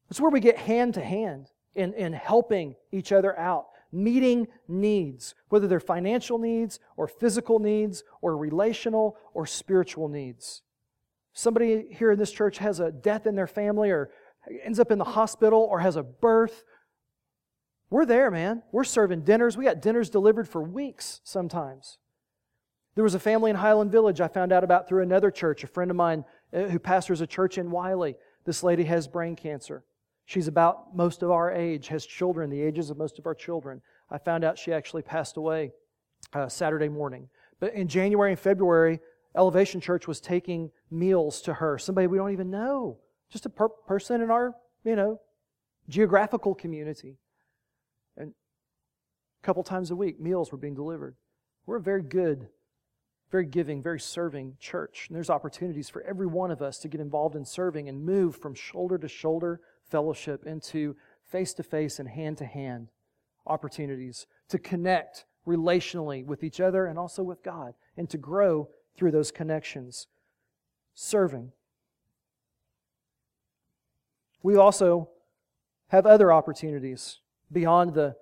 [0.08, 5.34] That's where we get hand to hand in, in helping each other out, meeting needs,
[5.48, 10.62] whether they're financial needs or physical needs or relational or spiritual needs.
[11.32, 14.10] Somebody here in this church has a death in their family or
[14.64, 16.64] ends up in the hospital or has a birth.
[17.90, 18.62] We're there, man.
[18.72, 19.56] We're serving dinners.
[19.56, 21.98] We got dinners delivered for weeks sometimes.
[22.94, 25.66] There was a family in Highland Village I found out about through another church, a
[25.66, 28.16] friend of mine uh, who pastors a church in Wylie.
[28.44, 29.84] This lady has brain cancer.
[30.24, 33.82] She's about most of our age, has children, the ages of most of our children.
[34.10, 35.72] I found out she actually passed away
[36.32, 37.28] uh, Saturday morning.
[37.60, 39.00] But in January and February,
[39.36, 42.98] Elevation Church was taking meals to her, somebody we don't even know,
[43.30, 45.20] just a per- person in our, you know,
[45.88, 47.18] geographical community.
[48.16, 48.32] And
[49.42, 51.16] a couple times a week, meals were being delivered.
[51.66, 52.48] We're a very good,
[53.30, 55.06] very giving, very serving church.
[55.08, 58.36] And there's opportunities for every one of us to get involved in serving and move
[58.36, 62.88] from shoulder to shoulder fellowship into face to face and hand to hand
[63.46, 69.12] opportunities to connect relationally with each other and also with God and to grow through
[69.12, 70.08] those connections.
[70.94, 71.52] Serving.
[74.42, 75.10] We also
[75.88, 77.20] have other opportunities
[77.52, 78.16] beyond the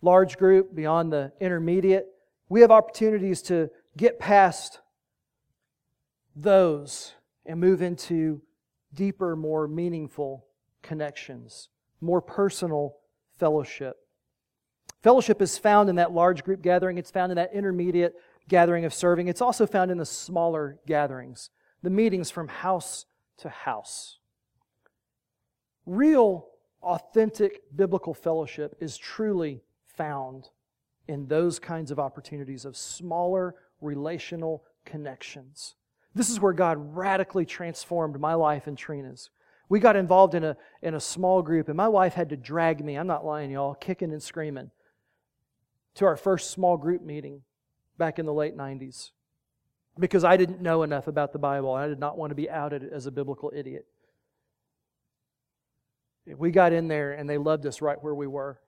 [0.00, 2.06] large group, beyond the intermediate.
[2.48, 4.80] We have opportunities to get past
[6.34, 7.12] those
[7.46, 8.40] and move into
[8.94, 10.46] deeper, more meaningful
[10.82, 11.68] connections,
[12.00, 12.96] more personal
[13.38, 13.96] fellowship.
[15.02, 18.14] Fellowship is found in that large group gathering, it's found in that intermediate
[18.48, 19.28] gathering of serving.
[19.28, 21.50] It's also found in the smaller gatherings,
[21.82, 23.06] the meetings from house
[23.38, 24.18] to house.
[25.86, 26.46] Real,
[26.82, 30.48] authentic biblical fellowship is truly found
[31.08, 35.74] in those kinds of opportunities of smaller relational connections.
[36.14, 39.30] This is where God radically transformed my life and Trina's.
[39.68, 42.84] We got involved in a, in a small group, and my wife had to drag
[42.84, 44.70] me, I'm not lying, y'all, kicking and screaming,
[45.94, 47.42] to our first small group meeting
[47.96, 49.10] back in the late 90s
[49.98, 51.76] because I didn't know enough about the Bible.
[51.76, 53.86] and I did not want to be outed as a biblical idiot.
[56.26, 58.60] We got in there, and they loved us right where we were.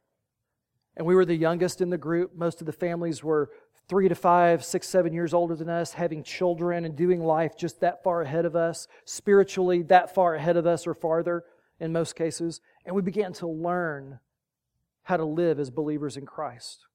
[0.97, 2.35] And we were the youngest in the group.
[2.37, 3.51] Most of the families were
[3.89, 7.81] three to five, six, seven years older than us, having children and doing life just
[7.81, 11.45] that far ahead of us, spiritually that far ahead of us or farther
[11.81, 12.61] in most cases.
[12.85, 14.21] And we began to learn
[15.03, 16.87] how to live as believers in Christ,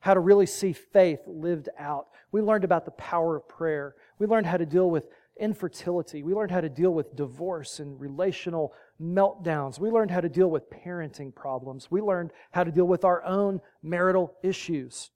[0.00, 2.06] how to really see faith lived out.
[2.30, 3.96] We learned about the power of prayer.
[4.18, 5.08] We learned how to deal with
[5.40, 6.22] infertility.
[6.22, 9.78] We learned how to deal with divorce and relational meltdowns.
[9.78, 11.90] We learned how to deal with parenting problems.
[11.90, 15.10] We learned how to deal with our own marital issues.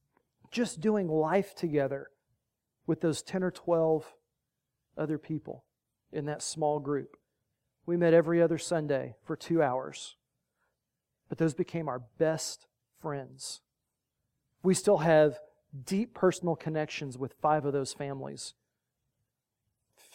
[0.51, 2.09] Just doing life together
[2.87, 4.13] with those 10 or 12
[4.97, 5.65] other people
[6.13, 7.17] in that small group.
[7.87, 10.17] We met every other Sunday for two hours,
[11.29, 12.67] but those became our best
[13.01, 13.61] friends.
[14.63, 15.39] We still have
[15.85, 18.55] deep personal connections with five of those families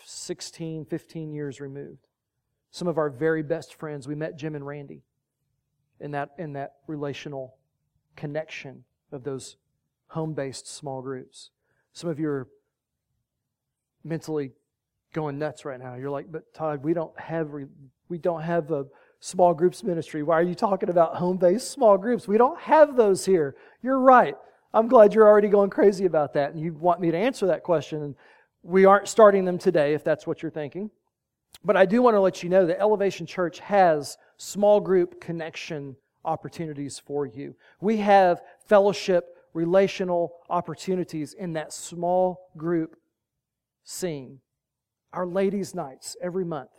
[0.06, 2.08] 16, 15 years removed.
[2.74, 5.04] Some of our very best friends, we met Jim and Randy
[6.00, 7.56] in that, in that relational
[8.16, 9.58] connection of those
[10.08, 11.52] home based small groups.
[11.94, 12.48] Some of you are
[14.04, 14.54] mentally
[15.14, 15.94] going nuts right now.
[15.94, 17.52] You're like, but Todd, we don't have,
[18.10, 18.88] we don't have a
[19.20, 20.24] small groups ministry.
[20.24, 22.28] Why are you talking about home based small groups?
[22.28, 23.56] We don't have those here.
[23.84, 24.36] You're right.
[24.74, 27.62] I'm glad you're already going crazy about that and you want me to answer that
[27.62, 28.02] question.
[28.02, 28.16] And
[28.64, 30.90] We aren't starting them today, if that's what you're thinking.
[31.63, 35.96] But I do want to let you know that Elevation Church has small group connection
[36.26, 37.56] opportunities for you.
[37.82, 42.98] We have fellowship, relational opportunities in that small group
[43.84, 44.39] scene.
[45.12, 46.72] Our ladies' nights every month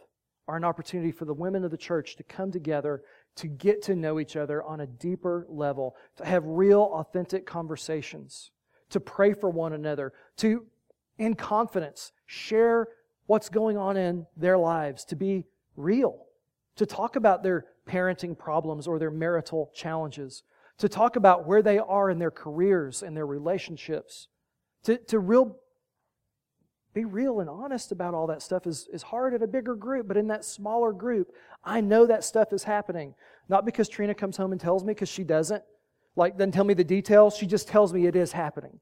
[0.49, 3.03] are an opportunity for the women of the church to come together
[3.37, 8.51] to get to know each other on a deeper level, to have real, authentic conversations,
[8.91, 10.67] to pray for one another, to
[11.19, 12.89] in confidence, share
[13.27, 15.45] what's going on in their lives, to be
[15.77, 16.27] real,
[16.77, 20.43] to talk about their parenting problems or their marital challenges,
[20.79, 24.29] to talk about where they are in their careers and their relationships,
[24.83, 25.57] to, to real,
[26.93, 30.09] be real and honest about all that stuff is, is hard at a bigger group,
[30.09, 31.33] but in that smaller group,
[31.65, 33.15] I know that stuff is happening.
[33.49, 35.63] Not because Trina comes home and tells me, because she doesn't.
[36.17, 37.37] Like, doesn't tell me the details.
[37.37, 38.79] She just tells me it is happening.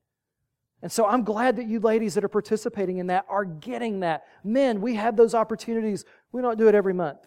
[0.82, 4.24] And so I'm glad that you ladies that are participating in that are getting that.
[4.42, 6.04] Men, we have those opportunities.
[6.32, 7.20] We don't do it every month.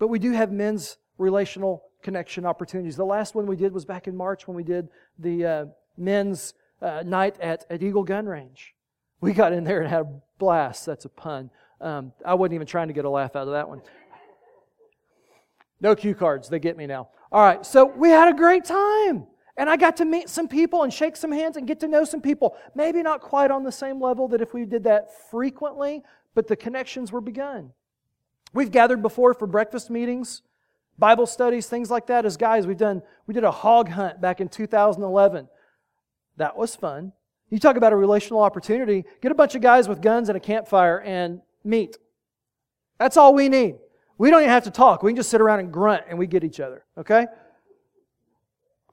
[0.00, 2.96] But we do have men's relational connection opportunities.
[2.96, 5.64] The last one we did was back in March when we did the uh,
[5.96, 8.74] men's uh, night at, at Eagle Gun Range.
[9.20, 10.86] We got in there and had a blast.
[10.86, 11.50] That's a pun.
[11.80, 13.82] Um, I wasn't even trying to get a laugh out of that one.
[15.80, 16.48] No cue cards.
[16.48, 17.08] They get me now.
[17.30, 17.64] All right.
[17.64, 19.26] So we had a great time.
[19.58, 22.04] And I got to meet some people and shake some hands and get to know
[22.04, 22.56] some people.
[22.76, 26.04] Maybe not quite on the same level that if we did that frequently,
[26.36, 27.72] but the connections were begun.
[28.54, 30.42] We've gathered before for breakfast meetings,
[30.96, 32.24] Bible studies, things like that.
[32.24, 35.48] As guys, we've done, we did a hog hunt back in 2011.
[36.36, 37.12] That was fun.
[37.50, 40.40] You talk about a relational opportunity, get a bunch of guys with guns and a
[40.40, 41.98] campfire and meet.
[42.98, 43.76] That's all we need.
[44.18, 45.02] We don't even have to talk.
[45.02, 47.26] We can just sit around and grunt and we get each other, okay?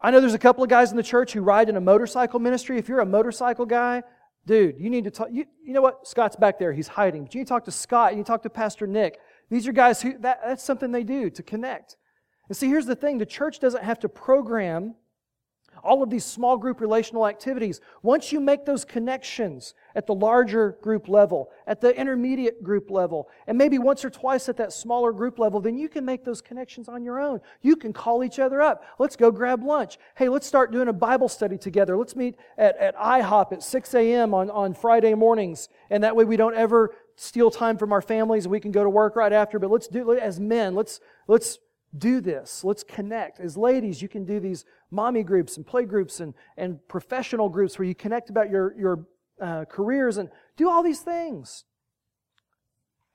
[0.05, 2.39] I know there's a couple of guys in the church who ride in a motorcycle
[2.39, 2.77] ministry.
[2.77, 4.03] If you're a motorcycle guy,
[4.45, 5.29] dude, you need to talk.
[5.31, 6.07] You, you know what?
[6.07, 6.71] Scott's back there.
[6.73, 7.23] He's hiding.
[7.23, 8.11] But you need to talk to Scott.
[8.11, 9.17] You need to talk to Pastor Nick.
[9.49, 11.97] These are guys who, that, that's something they do to connect.
[12.47, 14.93] And see, here's the thing the church doesn't have to program
[15.85, 20.77] all of these small group relational activities, once you make those connections at the larger
[20.81, 25.13] group level, at the intermediate group level, and maybe once or twice at that smaller
[25.13, 27.39] group level, then you can make those connections on your own.
[27.61, 28.83] You can call each other up.
[28.97, 29.97] Let's go grab lunch.
[30.15, 31.95] Hey, let's start doing a Bible study together.
[31.95, 34.33] Let's meet at, at IHOP at 6 a.m.
[34.33, 35.69] On, on Friday mornings.
[35.89, 38.89] And that way we don't ever steal time from our families we can go to
[38.89, 39.59] work right after.
[39.59, 41.59] But let's do, as men, let's, let's
[41.97, 42.63] do this.
[42.63, 43.39] Let's connect.
[43.39, 47.77] As ladies, you can do these mommy groups and play groups and, and professional groups
[47.77, 49.07] where you connect about your, your
[49.41, 51.65] uh, careers and do all these things.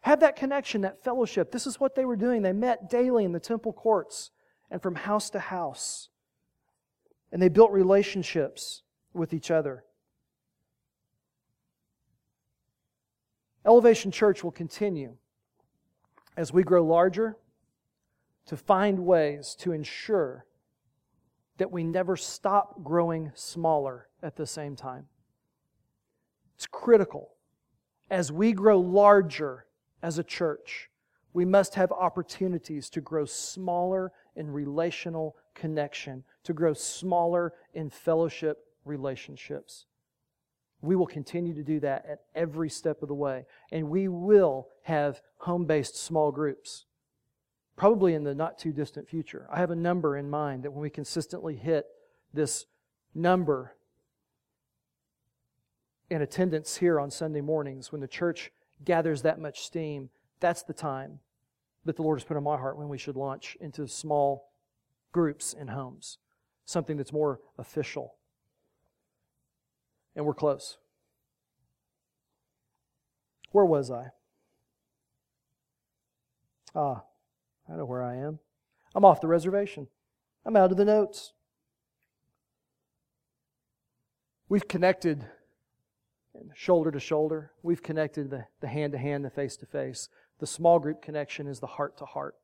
[0.02, 1.52] Have that connection, that fellowship.
[1.52, 2.42] This is what they were doing.
[2.42, 4.30] They met daily in the temple courts
[4.70, 6.08] and from house to house.
[7.32, 9.84] And they built relationships with each other.
[13.66, 15.16] Elevation Church will continue
[16.36, 17.36] as we grow larger
[18.46, 20.46] to find ways to ensure
[21.58, 25.06] that we never stop growing smaller at the same time.
[26.56, 27.34] It's critical.
[28.10, 29.66] As we grow larger
[30.02, 30.90] as a church,
[31.32, 38.64] we must have opportunities to grow smaller in relational connection, to grow smaller in fellowship
[38.84, 39.86] relationships.
[40.82, 43.44] We will continue to do that at every step of the way.
[43.70, 46.86] And we will have home based small groups
[47.80, 49.48] probably in the not too distant future.
[49.50, 51.86] I have a number in mind that when we consistently hit
[52.34, 52.66] this
[53.14, 53.74] number
[56.10, 58.52] in attendance here on Sunday mornings, when the church
[58.84, 60.10] gathers that much steam,
[60.40, 61.20] that's the time
[61.86, 64.52] that the Lord has put on my heart when we should launch into small
[65.10, 66.18] groups in homes,
[66.66, 68.16] something that's more official.
[70.14, 70.76] and we're close.
[73.52, 74.08] Where was I?
[76.74, 77.04] Ah,
[77.70, 78.38] I know where I am.
[78.94, 79.86] I'm off the reservation.
[80.44, 81.32] I'm out of the notes.
[84.48, 85.24] We've connected
[86.54, 87.52] shoulder to shoulder.
[87.62, 90.08] We've connected the, hand to hand, the face to face.
[90.38, 92.34] The small group connection is the heart to heart,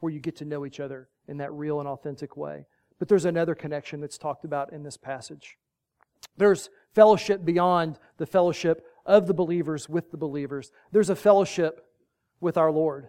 [0.00, 2.66] where you get to know each other in that real and authentic way.
[2.98, 5.56] But there's another connection that's talked about in this passage.
[6.36, 10.70] There's fellowship beyond the fellowship of the believers with the believers.
[10.92, 11.86] There's a fellowship
[12.40, 13.08] with our Lord.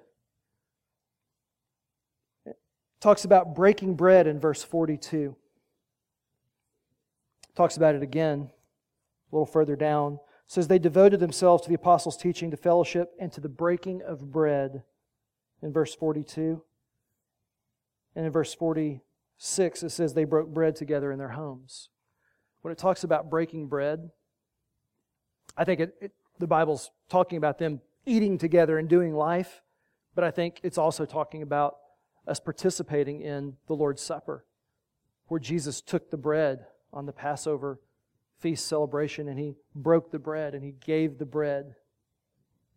[3.00, 5.36] Talks about breaking bread in verse 42.
[7.56, 8.50] Talks about it again
[9.32, 10.14] a little further down.
[10.14, 14.02] It says they devoted themselves to the apostles' teaching, to fellowship, and to the breaking
[14.02, 14.84] of bread
[15.62, 16.62] in verse 42.
[18.16, 21.89] And in verse 46, it says they broke bread together in their homes.
[22.62, 24.10] When it talks about breaking bread,
[25.56, 29.62] I think it, it, the Bible's talking about them eating together and doing life,
[30.16, 31.78] but I think it's also talking about
[32.28, 34.45] us participating in the Lord's Supper,
[35.28, 37.80] where Jesus took the bread on the Passover
[38.39, 41.76] feast celebration and he broke the bread and he gave the bread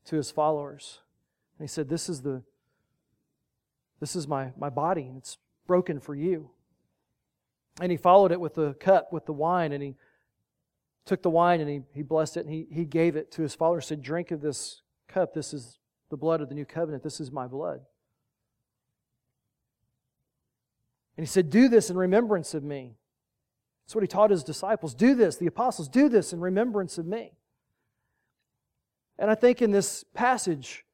[0.06, 1.00] to his followers.
[1.58, 2.42] And he said, This is the
[4.00, 5.38] this is my, my body, and it's
[5.68, 6.50] broken for you.
[7.80, 9.94] And he followed it with the cup, with the wine, and he
[11.04, 13.54] took the wine and he, he blessed it and he, he gave it to his
[13.54, 15.34] followers, said, Drink of this cup.
[15.34, 15.78] This is
[16.10, 17.04] the blood of the new covenant.
[17.04, 17.80] This is my blood.
[21.16, 22.96] And he said, Do this in remembrance of me.
[23.84, 24.94] That's what he taught his disciples.
[24.94, 27.32] Do this, the apostles, do this in remembrance of me.
[29.18, 30.84] And I think in this passage,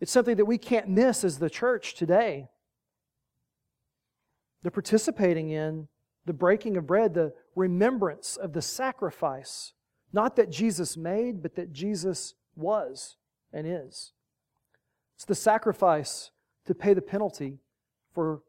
[0.00, 2.48] it's something that we can't miss as the church today.
[4.62, 5.88] The participating in
[6.26, 9.72] the breaking of bread, the remembrance of the sacrifice,
[10.12, 13.16] not that Jesus made, but that Jesus was
[13.52, 14.12] and is.
[15.16, 16.30] It's the sacrifice
[16.66, 17.58] to pay the penalty
[18.14, 18.42] for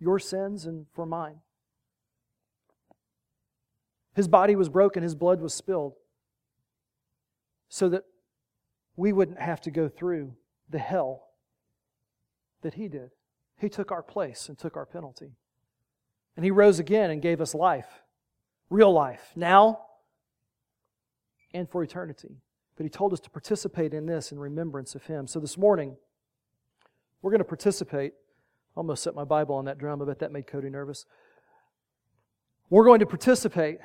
[0.00, 1.36] your sins and for mine.
[4.14, 5.94] His body was broken, his blood was spilled,
[7.68, 8.04] so that
[8.96, 10.34] we wouldn't have to go through
[10.68, 11.28] the hell
[12.62, 13.10] that he did.
[13.58, 15.32] He took our place and took our penalty.
[16.36, 18.02] And he rose again and gave us life,
[18.68, 19.80] real life, now
[21.52, 22.36] and for eternity.
[22.76, 25.26] But he told us to participate in this in remembrance of him.
[25.26, 25.96] So this morning,
[27.20, 28.14] we're going to participate.
[28.76, 30.00] Almost set my Bible on that drum.
[30.00, 31.06] I bet that made Cody nervous.
[32.68, 33.78] We're going to participate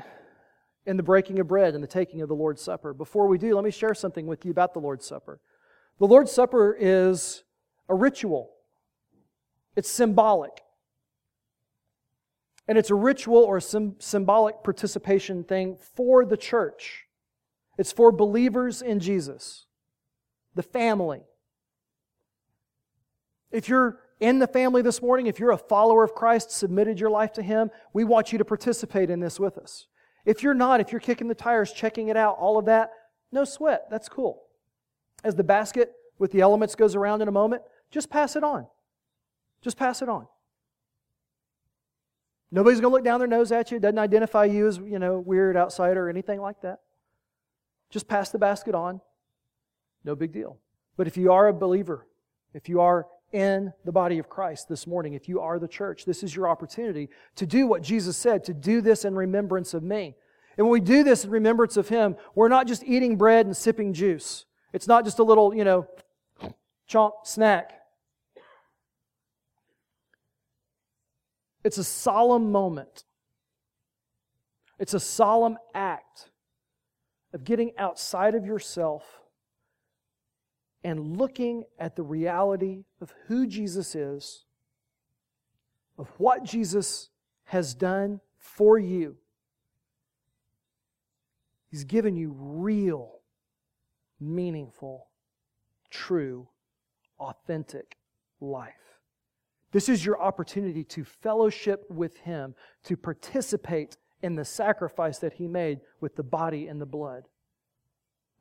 [0.86, 2.94] in the breaking of bread and the taking of the Lord's Supper.
[2.94, 5.40] Before we do, let me share something with you about the Lord's Supper.
[6.00, 7.44] The Lord's Supper is
[7.90, 8.52] a ritual,
[9.76, 10.62] it's symbolic.
[12.68, 17.06] And it's a ritual or a sim- symbolic participation thing for the church.
[17.78, 19.68] It's for believers in Jesus,
[20.56, 21.22] the family.
[23.52, 27.09] If you're in the family this morning, if you're a follower of Christ, submitted your
[27.09, 29.88] life to Him, we want you to participate in this with us.
[30.26, 32.91] If you're not, if you're kicking the tires, checking it out, all of that,
[33.32, 33.88] no sweat.
[33.89, 34.43] That's cool.
[35.24, 37.61] As the basket with the elements goes around in a moment,
[37.91, 38.68] just pass it on.
[39.61, 40.28] Just pass it on.
[42.51, 43.80] Nobody's going to look down their nose at you.
[43.80, 46.80] Doesn't identify you as, you know, weird outsider or anything like that.
[47.89, 49.01] Just pass the basket on.
[50.03, 50.57] No big deal.
[50.95, 52.07] But if you are a believer,
[52.53, 56.05] if you are in the body of Christ this morning, if you are the church,
[56.05, 59.84] this is your opportunity to do what Jesus said, to do this in remembrance of
[59.84, 60.15] me.
[60.57, 63.55] And when we do this in remembrance of Him, we're not just eating bread and
[63.55, 64.45] sipping juice.
[64.73, 65.88] It's not just a little, you know,
[66.89, 67.73] chomp snack.
[71.63, 73.03] It's a solemn moment.
[74.80, 76.30] It's a solemn act
[77.34, 79.03] of getting outside of yourself
[80.86, 84.46] and looking at the reality of who Jesus is,
[85.98, 87.10] of what Jesus
[87.46, 89.16] has done for you.
[91.72, 93.22] He's given you real,
[94.20, 95.08] meaningful,
[95.90, 96.48] true,
[97.20, 97.98] authentic
[98.40, 98.74] life.
[99.72, 105.48] This is your opportunity to fellowship with Him, to participate in the sacrifice that He
[105.48, 107.24] made with the body and the blood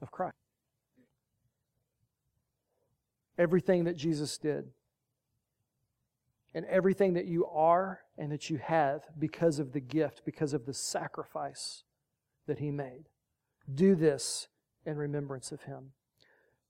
[0.03, 0.44] of Christ.
[3.39, 4.71] Everything that Jesus did,
[6.55, 10.67] and everything that you are and that you have because of the gift, because of
[10.67, 11.83] the sacrifice
[12.47, 13.09] that He made.
[13.73, 14.49] Do this
[14.87, 15.93] in remembrance of Him.